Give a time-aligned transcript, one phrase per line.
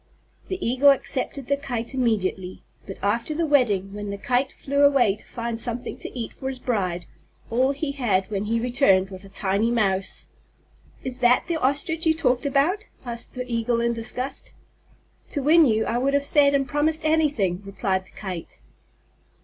[0.47, 2.63] The Eagle accepted the Kite immediately.
[2.87, 6.49] But after the wedding, when the Kite flew away to find something to eat for
[6.49, 7.05] his bride,
[7.51, 10.25] all he had when he returned, was a tiny Mouse.
[11.03, 14.53] "Is that the Ostrich you talked about?" said the Eagle in disgust.
[15.29, 18.59] "To win you I would have said and promised anything," replied the Kite.